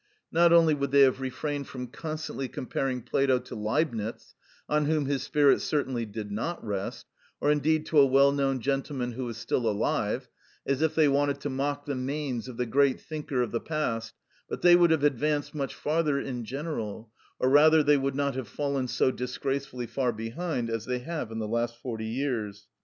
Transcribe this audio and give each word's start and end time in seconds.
Not 0.31 0.51
only 0.51 0.73
would 0.73 0.89
they 0.89 1.01
have 1.01 1.21
refrained 1.21 1.67
from 1.67 1.85
constantly 1.85 2.47
comparing 2.47 3.03
Plato 3.03 3.37
to 3.37 3.53
Leibnitz, 3.53 4.33
on 4.67 4.85
whom 4.85 5.05
his 5.05 5.21
spirit 5.21 5.61
certainly 5.61 6.07
did 6.07 6.31
not 6.31 6.65
rest, 6.65 7.05
or 7.39 7.51
indeed 7.51 7.85
to 7.85 7.99
a 7.99 8.05
well 8.07 8.31
known 8.31 8.61
gentleman 8.61 9.11
who 9.11 9.29
is 9.29 9.37
still 9.37 9.69
alive,(44) 9.69 10.27
as 10.73 10.81
if 10.81 10.95
they 10.95 11.07
wanted 11.07 11.39
to 11.41 11.51
mock 11.51 11.85
the 11.85 11.93
manes 11.93 12.47
of 12.47 12.57
the 12.57 12.65
great 12.65 12.99
thinker 12.99 13.43
of 13.43 13.51
the 13.51 13.61
past; 13.61 14.15
but 14.49 14.63
they 14.63 14.75
would 14.75 14.89
have 14.89 15.03
advanced 15.03 15.53
much 15.53 15.75
farther 15.75 16.19
in 16.19 16.45
general, 16.45 17.11
or 17.37 17.49
rather 17.51 17.83
they 17.83 17.95
would 17.95 18.15
not 18.15 18.33
have 18.33 18.47
fallen 18.47 18.87
so 18.87 19.11
disgracefully 19.11 19.85
far 19.85 20.11
behind 20.11 20.67
as 20.67 20.85
they 20.85 20.97
have 20.97 21.29
in 21.31 21.37
the 21.37 21.47
last 21.47 21.77
forty 21.79 22.07
years. 22.07 22.65